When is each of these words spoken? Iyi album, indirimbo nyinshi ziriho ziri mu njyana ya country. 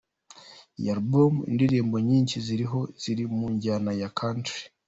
Iyi 0.77 0.89
album, 0.95 1.33
indirimbo 1.51 1.95
nyinshi 2.09 2.35
ziriho 2.45 2.79
ziri 3.01 3.23
mu 3.35 3.45
njyana 3.53 3.91
ya 4.01 4.09
country. 4.19 4.59